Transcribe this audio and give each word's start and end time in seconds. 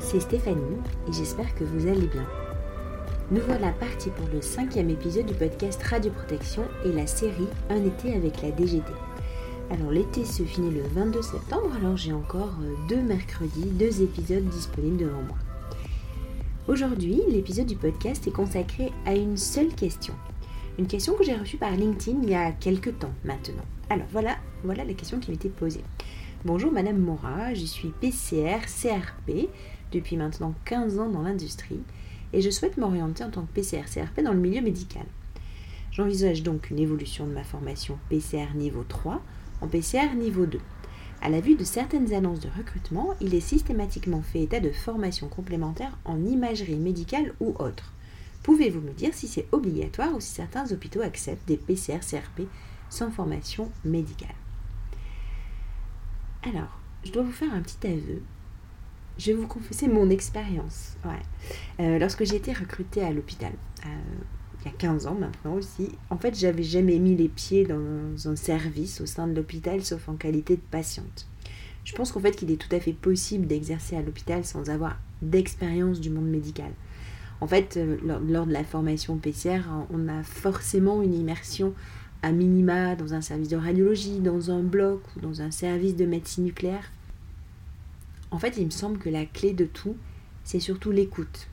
c'est 0.00 0.20
Stéphanie 0.20 0.80
et 1.08 1.12
j'espère 1.12 1.54
que 1.54 1.64
vous 1.64 1.86
allez 1.86 2.06
bien. 2.08 2.26
Nous 3.30 3.40
voilà 3.46 3.70
partis 3.72 4.10
pour 4.10 4.26
le 4.32 4.40
cinquième 4.40 4.90
épisode 4.90 5.26
du 5.26 5.34
podcast 5.34 5.80
Radio 5.82 6.10
Protection 6.10 6.64
et 6.84 6.92
la 6.92 7.06
série 7.06 7.46
Un 7.70 7.84
été 7.84 8.14
avec 8.14 8.42
la 8.42 8.50
DGT. 8.50 8.92
Alors 9.70 9.90
l'été 9.90 10.24
se 10.24 10.42
finit 10.42 10.70
le 10.70 10.82
22 10.82 11.22
septembre, 11.22 11.70
alors 11.80 11.96
j'ai 11.96 12.12
encore 12.12 12.54
euh, 12.62 12.74
deux 12.88 13.02
mercredis, 13.02 13.66
deux 13.66 14.02
épisodes 14.02 14.48
disponibles 14.48 14.98
devant 14.98 15.22
moi. 15.22 15.38
Aujourd'hui, 16.68 17.20
l'épisode 17.28 17.66
du 17.66 17.76
podcast 17.76 18.26
est 18.26 18.32
consacré 18.32 18.92
à 19.04 19.14
une 19.14 19.36
seule 19.36 19.74
question. 19.74 20.14
Une 20.78 20.86
question 20.86 21.14
que 21.14 21.24
j'ai 21.24 21.34
reçue 21.34 21.56
par 21.56 21.70
LinkedIn 21.70 22.18
il 22.22 22.30
y 22.30 22.34
a 22.34 22.52
quelques 22.52 22.98
temps 22.98 23.14
maintenant. 23.24 23.64
Alors 23.90 24.06
voilà, 24.10 24.36
voilà 24.64 24.84
la 24.84 24.94
question 24.94 25.20
qui 25.20 25.30
m'était 25.30 25.48
posée. 25.48 25.84
Bonjour 26.46 26.70
Madame 26.70 26.98
Mora, 26.98 27.54
je 27.54 27.64
suis 27.64 27.88
PCR 27.88 28.60
CRP 28.66 29.48
depuis 29.90 30.16
maintenant 30.16 30.54
15 30.64 31.00
ans 31.00 31.08
dans 31.08 31.22
l'industrie 31.22 31.80
et 32.32 32.40
je 32.40 32.50
souhaite 32.50 32.76
m'orienter 32.76 33.24
en 33.24 33.30
tant 33.30 33.42
que 33.42 33.60
PCR 33.60 33.82
CRP 33.92 34.22
dans 34.22 34.32
le 34.32 34.38
milieu 34.38 34.60
médical. 34.60 35.02
J'envisage 35.90 36.44
donc 36.44 36.70
une 36.70 36.78
évolution 36.78 37.26
de 37.26 37.32
ma 37.32 37.42
formation 37.42 37.98
PCR 38.10 38.54
niveau 38.54 38.84
3 38.84 39.20
en 39.60 39.66
PCR 39.66 40.14
niveau 40.14 40.46
2. 40.46 40.60
À 41.20 41.30
la 41.30 41.40
vue 41.40 41.56
de 41.56 41.64
certaines 41.64 42.14
annonces 42.14 42.38
de 42.38 42.50
recrutement, 42.56 43.14
il 43.20 43.34
est 43.34 43.40
systématiquement 43.40 44.22
fait 44.22 44.42
état 44.42 44.60
de 44.60 44.70
formations 44.70 45.26
complémentaires 45.26 45.98
en 46.04 46.24
imagerie 46.24 46.76
médicale 46.76 47.34
ou 47.40 47.56
autre. 47.58 47.92
Pouvez-vous 48.44 48.82
me 48.82 48.92
dire 48.92 49.14
si 49.14 49.26
c'est 49.26 49.48
obligatoire 49.50 50.14
ou 50.14 50.20
si 50.20 50.30
certains 50.30 50.70
hôpitaux 50.70 51.02
acceptent 51.02 51.48
des 51.48 51.56
PCR 51.56 51.98
CRP 52.08 52.42
sans 52.88 53.10
formation 53.10 53.68
médicale? 53.84 54.45
Alors, 56.46 56.78
je 57.04 57.12
dois 57.12 57.22
vous 57.22 57.32
faire 57.32 57.52
un 57.52 57.60
petit 57.60 57.86
aveu. 57.86 58.22
Je 59.18 59.32
vais 59.32 59.38
vous 59.38 59.46
confesser 59.46 59.88
mon 59.88 60.10
expérience. 60.10 60.96
Ouais. 61.04 61.84
Euh, 61.84 61.98
lorsque 61.98 62.24
j'ai 62.24 62.36
été 62.36 62.52
recrutée 62.52 63.02
à 63.02 63.10
l'hôpital, 63.10 63.52
euh, 63.84 63.88
il 64.60 64.66
y 64.66 64.68
a 64.68 64.76
15 64.76 65.06
ans 65.06 65.14
maintenant 65.14 65.54
aussi, 65.54 65.90
en 66.10 66.18
fait, 66.18 66.38
j'avais 66.38 66.62
jamais 66.62 66.98
mis 66.98 67.16
les 67.16 67.28
pieds 67.28 67.64
dans 67.64 68.28
un 68.28 68.36
service 68.36 69.00
au 69.00 69.06
sein 69.06 69.26
de 69.26 69.34
l'hôpital, 69.34 69.82
sauf 69.84 70.08
en 70.08 70.14
qualité 70.14 70.56
de 70.56 70.62
patiente. 70.62 71.26
Je 71.84 71.94
pense 71.94 72.12
qu'en 72.12 72.20
fait, 72.20 72.32
qu'il 72.32 72.50
est 72.50 72.56
tout 72.56 72.74
à 72.74 72.80
fait 72.80 72.92
possible 72.92 73.46
d'exercer 73.46 73.96
à 73.96 74.02
l'hôpital 74.02 74.44
sans 74.44 74.70
avoir 74.70 74.98
d'expérience 75.22 76.00
du 76.00 76.10
monde 76.10 76.28
médical. 76.28 76.70
En 77.40 77.46
fait, 77.46 77.76
euh, 77.76 77.96
lors, 78.26 78.46
de 78.46 78.52
la 78.52 78.64
formation 78.64 79.18
PCR, 79.18 79.60
on 79.90 80.08
a 80.08 80.22
forcément 80.22 81.02
une 81.02 81.14
immersion 81.14 81.74
à 82.22 82.32
minima 82.32 82.96
dans 82.96 83.14
un 83.14 83.20
service 83.20 83.48
de 83.48 83.56
radiologie, 83.56 84.18
dans 84.18 84.50
un 84.50 84.62
bloc 84.62 85.02
ou 85.16 85.20
dans 85.20 85.42
un 85.42 85.50
service 85.50 85.96
de 85.96 86.06
médecine 86.06 86.44
nucléaire. 86.44 86.90
En 88.30 88.38
fait, 88.38 88.56
il 88.56 88.66
me 88.66 88.70
semble 88.70 88.98
que 88.98 89.08
la 89.08 89.24
clé 89.24 89.52
de 89.52 89.64
tout, 89.64 89.96
c'est 90.44 90.60
surtout 90.60 90.90
l'écoute, 90.90 91.48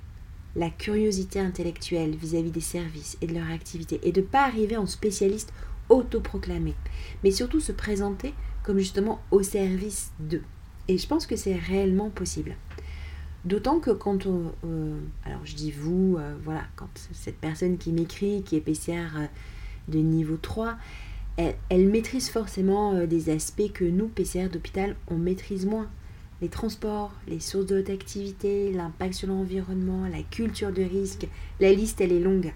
la 0.55 0.69
curiosité 0.69 1.39
intellectuelle 1.39 2.15
vis-à-vis 2.15 2.51
des 2.51 2.61
services 2.61 3.17
et 3.21 3.27
de 3.27 3.33
leur 3.33 3.49
activité, 3.49 3.99
et 4.03 4.11
de 4.11 4.21
ne 4.21 4.25
pas 4.25 4.45
arriver 4.45 4.77
en 4.77 4.85
spécialiste 4.85 5.53
autoproclamé, 5.89 6.73
mais 7.23 7.31
surtout 7.31 7.59
se 7.59 7.71
présenter 7.71 8.33
comme 8.63 8.79
justement 8.79 9.21
au 9.31 9.43
service 9.43 10.11
d'eux. 10.19 10.43
Et 10.87 10.97
je 10.97 11.07
pense 11.07 11.25
que 11.25 11.35
c'est 11.35 11.55
réellement 11.55 12.09
possible. 12.09 12.55
D'autant 13.45 13.79
que 13.79 13.91
quand 13.91 14.25
on... 14.25 14.53
Euh, 14.65 14.99
alors 15.25 15.41
je 15.43 15.55
dis 15.55 15.71
vous, 15.71 16.15
euh, 16.17 16.35
voilà, 16.43 16.63
quand 16.75 16.87
cette 17.11 17.37
personne 17.37 17.77
qui 17.77 17.91
m'écrit, 17.91 18.41
qui 18.43 18.55
est 18.55 18.61
PCR 18.61 19.07
de 19.87 19.99
niveau 19.99 20.37
3, 20.37 20.77
elle, 21.37 21.89
maîtrise 21.89 22.29
forcément 22.29 22.93
euh, 22.93 23.07
des 23.07 23.29
aspects 23.29 23.71
que 23.73 23.85
nous, 23.85 24.07
PCR 24.07 24.49
d'hôpital, 24.49 24.95
on 25.07 25.15
maîtrise 25.15 25.65
moins. 25.65 25.89
Les 26.41 26.49
transports, 26.49 27.13
les 27.27 27.39
sources 27.39 27.67
de 27.67 27.79
haute 27.79 27.89
activité, 27.89 28.71
l'impact 28.71 29.13
sur 29.13 29.29
l'environnement, 29.29 30.07
la 30.07 30.21
culture 30.23 30.71
de 30.71 30.83
risque, 30.83 31.27
la 31.59 31.71
liste 31.71 32.01
elle 32.01 32.11
est 32.11 32.19
longue. 32.19 32.53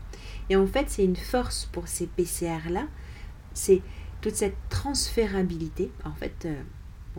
Et 0.49 0.55
en 0.55 0.67
fait, 0.67 0.85
c'est 0.89 1.05
une 1.05 1.15
force 1.15 1.69
pour 1.71 1.87
ces 1.87 2.05
PCR-là, 2.05 2.87
c'est 3.53 3.81
toute 4.21 4.35
cette 4.35 4.57
transférabilité. 4.69 5.89
En 6.03 6.13
fait, 6.13 6.45
euh, 6.45 6.53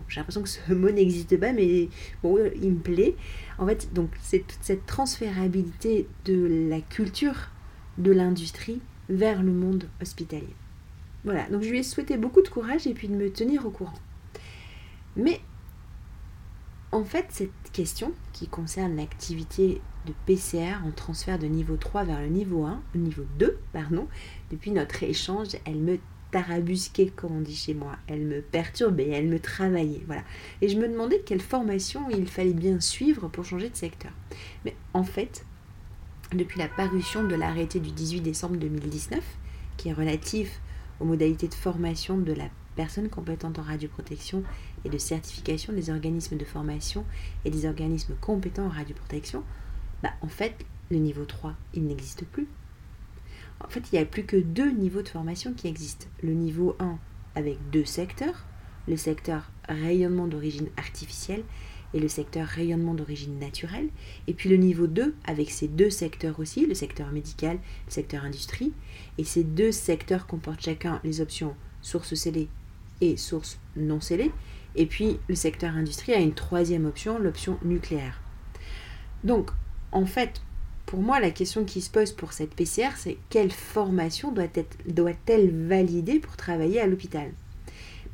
j'ai 0.09 0.21
l'impression 0.21 0.43
que 0.43 0.49
ce 0.49 0.73
mot 0.75 0.91
n'existe 0.91 1.37
pas, 1.39 1.53
mais 1.53 1.89
bon, 2.23 2.39
il 2.61 2.73
me 2.73 2.81
plaît. 2.81 3.17
En 3.59 3.67
fait, 3.67 3.93
donc 3.95 4.11
c'est 4.23 4.47
toute 4.47 4.63
cette 4.63 4.87
transférabilité 4.87 6.07
de 6.27 6.69
la 6.69 6.81
culture 6.81 7.49
de 7.97 8.13
l'industrie 8.13 8.81
vers 9.09 9.43
le 9.43 9.53
monde 9.53 9.89
hospitalier. 10.01 10.55
Voilà, 11.25 11.49
donc 11.51 11.63
je 11.63 11.71
lui 11.71 11.79
ai 11.79 11.83
souhaité 11.83 12.17
beaucoup 12.17 12.43
de 12.43 12.49
courage 12.49 12.87
et 12.87 12.95
puis 12.95 13.09
de 13.09 13.15
me 13.15 13.31
tenir 13.31 13.67
au 13.67 13.71
courant. 13.71 13.99
Mais 15.17 15.41
en 16.93 17.05
fait, 17.05 17.27
cette 17.31 17.51
question 17.73 18.13
qui 18.33 18.49
concerne 18.49 18.97
l'activité 18.97 19.81
de 20.07 20.13
PCR 20.27 20.77
en 20.87 20.91
transfert 20.91 21.39
de 21.39 21.47
niveau 21.47 21.77
3 21.77 22.05
vers 22.05 22.21
le 22.21 22.29
niveau 22.29 22.65
1, 22.65 22.81
le 22.95 23.01
niveau 23.01 23.25
2, 23.39 23.59
pardon, 23.73 24.07
depuis 24.51 24.71
notre 24.71 25.03
échange, 25.03 25.49
elle 25.67 25.79
me 25.79 25.99
tarabusquait, 26.31 27.09
comme 27.15 27.37
on 27.37 27.41
dit 27.41 27.57
chez 27.57 27.75
moi. 27.75 27.97
Elle 28.07 28.25
me 28.25 28.41
perturbait, 28.41 29.09
elle 29.09 29.29
me 29.29 29.41
travaillait. 29.41 30.03
Voilà. 30.07 30.23
Et 30.61 30.69
je 30.69 30.79
me 30.79 30.89
demandais 30.89 31.21
quelle 31.21 31.41
formation 31.41 32.09
il 32.11 32.27
fallait 32.27 32.53
bien 32.53 32.81
suivre 32.81 33.29
pour 33.29 33.45
changer 33.45 33.71
de 33.71 33.77
secteur. 33.77 34.13
Mais 34.65 34.75
en 34.95 35.05
fait, 35.05 35.45
depuis 36.35 36.59
la 36.59 36.69
parution 36.69 37.25
de 37.25 37.35
l'arrêté 37.35 37.81
du 37.81 37.91
18 37.91 38.21
décembre 38.21 38.57
2019, 38.57 39.23
qui 39.77 39.89
est 39.89 39.93
relatif 39.93 40.61
aux 41.01 41.05
modalités 41.05 41.49
de 41.49 41.55
formation 41.55 42.19
de 42.19 42.33
la 42.33 42.49
personne 42.77 43.09
compétente 43.09 43.59
en 43.59 43.63
radioprotection 43.63 44.43
et 44.85 44.89
de 44.89 44.99
certification 44.99 45.73
des 45.73 45.91
organismes 45.91 46.37
de 46.37 46.45
formation 46.45 47.05
et 47.45 47.51
des 47.51 47.67
organismes 47.67 48.15
compétents 48.21 48.67
en 48.67 48.71
radioprotection, 48.71 49.43
bah, 50.03 50.13
en 50.21 50.29
fait, 50.29 50.55
le 50.91 50.99
niveau 50.99 51.25
3, 51.25 51.55
il 51.75 51.85
n'existe 51.87 52.25
plus. 52.25 52.47
En 53.61 53.69
fait, 53.69 53.83
il 53.91 53.97
n'y 53.97 54.03
a 54.03 54.07
plus 54.07 54.25
que 54.25 54.37
deux 54.37 54.71
niveaux 54.71 55.03
de 55.03 55.09
formation 55.09 55.53
qui 55.53 55.67
existent. 55.67 56.07
Le 56.23 56.33
niveau 56.33 56.77
1 56.79 56.99
avec 57.35 57.59
deux 57.71 57.85
secteurs, 57.85 58.45
le 58.87 58.97
secteur 58.97 59.51
rayonnement 59.69 60.27
d'origine 60.27 60.69
artificielle 60.77 61.43
et 61.95 62.01
le 62.01 62.09
secteur 62.09 62.47
rayonnement 62.47 62.95
d'origine 62.95 63.39
naturelle. 63.39 63.89
Et 64.27 64.35
puis 64.35 64.49
le 64.49 64.57
niveau 64.57 64.87
2, 64.87 65.15
avec 65.27 65.51
ces 65.51 65.69
deux 65.69 65.91
secteurs 65.91 66.39
aussi, 66.41 66.67
le 66.67 66.75
secteur 66.75 67.11
médical, 67.13 67.59
le 67.87 67.93
secteur 67.93 68.25
industrie. 68.25 68.73
Et 69.17 69.25
ces 69.25 69.45
deux 69.45 69.73
secteurs 69.73 70.27
comportent 70.27 70.63
chacun 70.63 71.01
les 71.05 71.21
options 71.21 71.55
source 71.83 72.15
scellée 72.15 72.49
et 73.01 73.17
source 73.17 73.59
non 73.77 74.01
scellée. 74.01 74.33
Et 74.77 74.87
puis 74.87 75.19
le 75.29 75.35
secteur 75.35 75.75
industrie 75.75 76.13
a 76.13 76.19
une 76.19 76.35
troisième 76.35 76.87
option, 76.87 77.19
l'option 77.19 77.59
nucléaire. 77.65 78.21
Donc, 79.25 79.51
en 79.93 80.07
fait, 80.07 80.43
pour 80.87 81.01
moi, 81.01 81.21
la 81.21 81.31
question 81.31 81.65
qui 81.65 81.81
se 81.81 81.91
pose 81.91 82.13
pour 82.13 82.33
cette 82.33 82.55
PCR, 82.55 82.97
c'est 82.97 83.19
quelle 83.29 83.51
formation 83.51 84.33
doit-elle 84.33 84.67
doit 84.87 85.13
valider 85.27 86.19
pour 86.19 86.37
travailler 86.37 86.81
à 86.81 86.87
l'hôpital? 86.87 87.31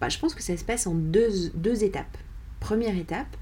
Bah, 0.01 0.09
Je 0.09 0.19
pense 0.19 0.35
que 0.35 0.43
ça 0.43 0.57
se 0.57 0.65
passe 0.65 0.87
en 0.87 0.95
deux, 0.95 1.51
deux 1.55 1.85
étapes. 1.85 2.17
Première 2.61 2.97
étape, 2.97 3.37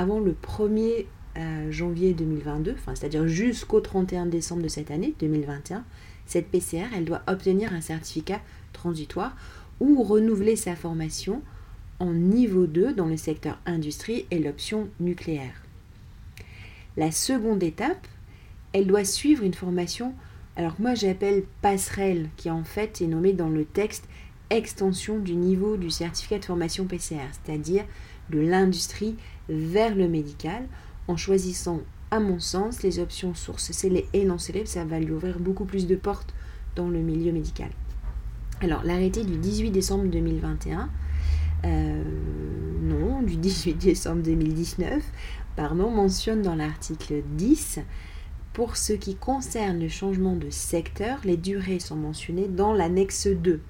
avant 0.00 0.18
le 0.18 0.32
1er 0.32 1.04
euh, 1.36 1.70
janvier 1.70 2.14
2022, 2.14 2.74
c'est-à-dire 2.94 3.28
jusqu'au 3.28 3.80
31 3.80 4.24
décembre 4.24 4.62
de 4.62 4.68
cette 4.68 4.90
année 4.90 5.14
2021, 5.20 5.84
cette 6.24 6.48
PCR, 6.48 6.86
elle 6.96 7.04
doit 7.04 7.20
obtenir 7.26 7.74
un 7.74 7.82
certificat 7.82 8.40
transitoire 8.72 9.36
ou 9.78 10.02
renouveler 10.02 10.56
sa 10.56 10.74
formation 10.74 11.42
en 11.98 12.14
niveau 12.14 12.66
2 12.66 12.94
dans 12.94 13.04
le 13.04 13.18
secteur 13.18 13.58
industrie 13.66 14.24
et 14.30 14.38
l'option 14.38 14.88
nucléaire. 15.00 15.62
La 16.96 17.12
seconde 17.12 17.62
étape, 17.62 18.06
elle 18.72 18.86
doit 18.86 19.04
suivre 19.04 19.44
une 19.44 19.52
formation, 19.52 20.14
alors 20.56 20.76
que 20.76 20.82
moi 20.82 20.94
j'appelle 20.94 21.44
passerelle, 21.60 22.30
qui 22.38 22.50
en 22.50 22.64
fait 22.64 23.02
est 23.02 23.06
nommée 23.06 23.34
dans 23.34 23.50
le 23.50 23.66
texte 23.66 24.08
extension 24.48 25.18
du 25.18 25.36
niveau 25.36 25.76
du 25.76 25.90
certificat 25.90 26.38
de 26.38 26.44
formation 26.46 26.86
PCR, 26.86 27.28
c'est-à-dire 27.44 27.84
de 28.30 28.40
l'industrie 28.40 29.16
vers 29.48 29.94
le 29.94 30.08
médical 30.08 30.66
en 31.08 31.16
choisissant, 31.16 31.80
à 32.10 32.20
mon 32.20 32.38
sens, 32.38 32.82
les 32.82 32.98
options 32.98 33.34
sources 33.34 33.72
scellées 33.72 34.06
et 34.12 34.24
non 34.24 34.38
scellées. 34.38 34.66
Ça 34.66 34.84
va 34.84 35.00
lui 35.00 35.12
ouvrir 35.12 35.38
beaucoup 35.38 35.64
plus 35.64 35.86
de 35.86 35.96
portes 35.96 36.34
dans 36.76 36.88
le 36.88 37.00
milieu 37.00 37.32
médical. 37.32 37.70
Alors, 38.62 38.84
l'arrêté 38.84 39.24
du 39.24 39.36
18 39.36 39.70
décembre 39.70 40.04
2021, 40.04 40.90
euh, 41.64 42.02
non, 42.82 43.22
du 43.22 43.36
18 43.36 43.74
décembre 43.74 44.22
2019, 44.22 45.02
pardon, 45.56 45.90
mentionne 45.90 46.42
dans 46.42 46.54
l'article 46.54 47.22
10 47.36 47.80
pour 48.52 48.76
ce 48.76 48.92
qui 48.92 49.14
concerne 49.14 49.78
le 49.78 49.88
changement 49.88 50.34
de 50.34 50.50
secteur, 50.50 51.18
les 51.24 51.36
durées 51.36 51.78
sont 51.78 51.96
mentionnées 51.96 52.48
dans 52.48 52.72
l'annexe 52.72 53.28
2. 53.28 53.60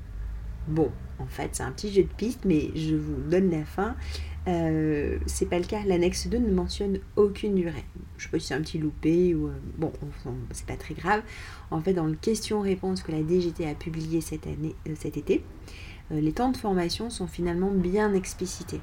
Bon, 0.68 0.90
en 1.18 1.26
fait, 1.26 1.50
c'est 1.52 1.62
un 1.62 1.70
petit 1.70 1.92
jeu 1.92 2.02
de 2.02 2.08
piste, 2.08 2.40
mais 2.44 2.70
je 2.74 2.96
vous 2.96 3.16
donne 3.28 3.50
la 3.50 3.64
fin. 3.64 3.94
Euh, 4.48 5.18
c'est 5.26 5.46
pas 5.46 5.58
le 5.58 5.64
cas. 5.64 5.82
L'annexe 5.84 6.28
2 6.28 6.38
ne 6.38 6.52
mentionne 6.52 7.00
aucune 7.16 7.54
durée. 7.54 7.84
Je 8.16 8.24
sais 8.24 8.30
pas 8.30 8.38
si 8.38 8.46
c'est 8.46 8.54
un 8.54 8.62
petit 8.62 8.78
loupé 8.78 9.34
ou. 9.34 9.48
Euh, 9.48 9.52
bon, 9.76 9.92
c'est 10.52 10.66
pas 10.66 10.76
très 10.76 10.94
grave. 10.94 11.22
En 11.70 11.80
fait, 11.80 11.92
dans 11.92 12.06
le 12.06 12.14
question-réponse 12.14 13.02
que 13.02 13.12
la 13.12 13.22
DGT 13.22 13.68
a 13.68 13.74
publié 13.74 14.20
cette 14.20 14.46
année, 14.46 14.74
euh, 14.88 14.94
cet 14.96 15.16
été, 15.16 15.44
les 16.10 16.32
temps 16.32 16.50
de 16.50 16.56
formation 16.56 17.08
sont 17.08 17.28
finalement 17.28 17.70
bien 17.70 18.14
explicités. 18.14 18.80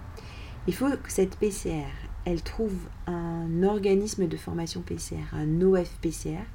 Il 0.65 0.73
faut 0.73 0.89
que 0.89 1.11
cette 1.11 1.35
PCR, 1.35 1.83
elle 2.23 2.41
trouve 2.41 2.73
un 3.05 3.63
organisme 3.63 4.27
de 4.27 4.37
formation 4.37 4.81
PCR, 4.81 5.33
un 5.33 5.61
OFPCR, 5.61 6.45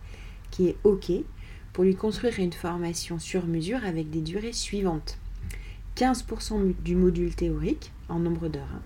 qui 0.51 0.69
est 0.69 0.77
OK 0.85 1.13
pour 1.75 1.85
lui 1.85 1.95
construire 1.95 2.39
une 2.39 2.55
formation 2.55 3.19
sur 3.19 3.47
mesure 3.47 3.85
avec 3.85 4.09
des 4.09 4.23
durées 4.23 4.55
suivantes. 4.55 5.19
15% 5.97 6.75
du 6.83 6.97
module 6.97 7.35
théorique 7.35 7.93
en 8.13 8.19
nombre 8.19 8.49
d'heures. 8.49 8.69
Hein. 8.75 8.83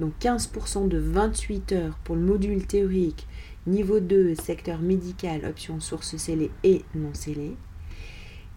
Donc 0.00 0.14
15% 0.20 0.88
de 0.88 0.98
28 0.98 1.72
heures 1.72 1.98
pour 2.04 2.16
le 2.16 2.22
module 2.22 2.66
théorique, 2.66 3.26
niveau 3.66 4.00
2, 4.00 4.34
secteur 4.34 4.80
médical, 4.80 5.44
option 5.44 5.78
source 5.78 6.16
scellée 6.16 6.50
et 6.64 6.82
non 6.94 7.12
scellée. 7.12 7.56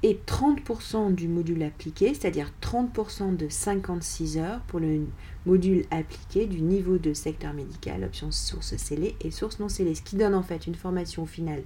Et 0.05 0.19
30% 0.25 1.15
du 1.15 1.29
module 1.29 1.63
appliqué, 1.63 2.13
c'est-à-dire 2.13 2.51
30% 2.61 3.37
de 3.37 3.47
56 3.47 4.37
heures 4.37 4.59
pour 4.67 4.79
le 4.81 5.05
module 5.45 5.85
appliqué 5.91 6.45
du 6.45 6.61
niveau 6.61 6.97
2, 6.97 7.13
secteur 7.13 7.53
médical, 7.53 8.03
option 8.03 8.29
source 8.31 8.75
scellée 8.75 9.15
et 9.21 9.31
source 9.31 9.59
non 9.59 9.69
scellée. 9.69 9.95
Ce 9.95 10.01
qui 10.01 10.17
donne 10.17 10.35
en 10.35 10.43
fait 10.43 10.67
une 10.67 10.75
formation 10.75 11.25
finale 11.25 11.63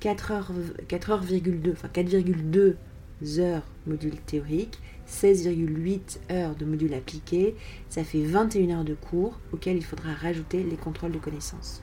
4 0.00 0.30
heures, 0.32 0.52
4,2, 0.88 1.72
enfin 1.72 1.88
4,2 1.88 2.74
heures 3.38 3.64
module 3.86 4.16
théorique, 4.16 4.78
16,8 5.08 6.18
heures 6.30 6.54
de 6.54 6.64
module 6.64 6.94
appliqué, 6.94 7.56
ça 7.88 8.04
fait 8.04 8.22
21 8.22 8.78
heures 8.78 8.84
de 8.84 8.94
cours 8.94 9.38
auxquelles 9.52 9.76
il 9.76 9.84
faudra 9.84 10.12
rajouter 10.12 10.62
les 10.62 10.76
contrôles 10.76 11.12
de 11.12 11.18
connaissances. 11.18 11.82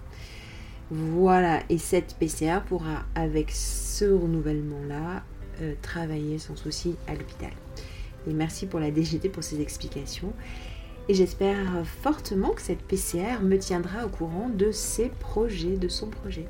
Voilà, 0.91 1.63
et 1.69 1.79
cette 1.79 2.15
PCA 2.19 2.61
pourra, 2.61 3.05
avec 3.15 3.49
ce 3.51 4.05
renouvellement-là, 4.05 5.23
euh, 5.61 5.73
travailler 5.81 6.37
sans 6.37 6.55
souci 6.55 6.95
à 7.07 7.15
l'hôpital. 7.15 7.51
Et 8.27 8.33
merci 8.33 8.67
pour 8.67 8.79
la 8.79 8.91
DGT 8.91 9.29
pour 9.29 9.43
ces 9.43 9.61
explications. 9.61 10.33
Et 11.07 11.13
j'espère 11.13 11.85
fortement 12.01 12.49
que 12.49 12.61
cette 12.61 12.81
PCR 12.81 13.41
me 13.41 13.57
tiendra 13.57 14.05
au 14.05 14.09
courant 14.09 14.49
de 14.49 14.71
ses 14.71 15.09
projets, 15.09 15.77
de 15.77 15.87
son 15.87 16.07
projet. 16.07 16.47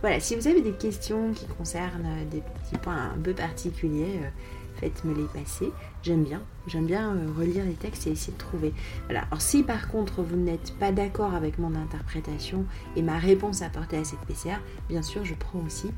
Voilà, 0.00 0.20
si 0.20 0.36
vous 0.36 0.48
avez 0.48 0.60
des 0.60 0.72
questions 0.72 1.32
qui 1.32 1.46
concernent 1.46 2.06
euh, 2.06 2.24
des 2.30 2.40
petits 2.40 2.78
points 2.82 3.10
un 3.14 3.18
peu 3.18 3.32
particuliers, 3.32 4.20
euh, 4.22 4.28
faites-me 4.76 5.14
les 5.14 5.24
passer. 5.24 5.70
J'aime 6.02 6.24
bien, 6.24 6.42
j'aime 6.66 6.86
bien 6.86 7.14
euh, 7.14 7.32
relire 7.38 7.64
les 7.64 7.74
textes 7.74 8.06
et 8.06 8.10
essayer 8.10 8.32
de 8.32 8.38
trouver. 8.38 8.74
Voilà. 9.06 9.22
Alors 9.30 9.40
si 9.40 9.62
par 9.62 9.88
contre 9.88 10.22
vous 10.22 10.36
n'êtes 10.36 10.74
pas 10.78 10.92
d'accord 10.92 11.34
avec 11.34 11.58
mon 11.58 11.74
interprétation 11.74 12.66
et 12.96 13.02
ma 13.02 13.18
réponse 13.18 13.62
apportée 13.62 13.96
à 13.96 14.04
cette 14.04 14.20
PCR, 14.20 14.58
bien 14.88 15.02
sûr 15.02 15.24
je 15.24 15.34
prends 15.34 15.60
aussi 15.60 15.90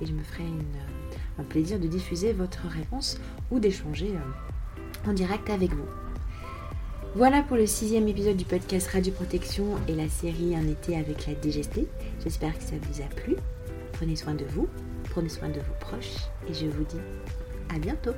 et 0.00 0.06
je 0.06 0.12
me 0.12 0.22
ferai 0.22 0.44
un 1.38 1.44
plaisir 1.44 1.78
de 1.78 1.86
diffuser 1.86 2.32
votre 2.32 2.66
réponse 2.68 3.20
ou 3.50 3.60
d'échanger 3.60 4.12
en 5.06 5.12
direct 5.12 5.48
avec 5.50 5.72
vous. 5.72 6.03
Voilà 7.16 7.42
pour 7.42 7.56
le 7.56 7.64
sixième 7.64 8.08
épisode 8.08 8.36
du 8.36 8.44
podcast 8.44 8.88
Radio 8.88 9.12
Protection 9.12 9.64
et 9.86 9.94
la 9.94 10.08
série 10.08 10.56
Un 10.56 10.66
été 10.66 10.96
avec 10.96 11.28
la 11.28 11.34
DGST. 11.40 11.86
J'espère 12.24 12.58
que 12.58 12.64
ça 12.64 12.74
vous 12.82 13.02
a 13.02 13.06
plu. 13.06 13.36
Prenez 13.92 14.16
soin 14.16 14.34
de 14.34 14.44
vous, 14.44 14.68
prenez 15.10 15.28
soin 15.28 15.48
de 15.48 15.60
vos 15.60 15.74
proches 15.78 16.16
et 16.50 16.54
je 16.54 16.66
vous 16.66 16.82
dis 16.82 16.98
à 17.72 17.78
bientôt. 17.78 18.14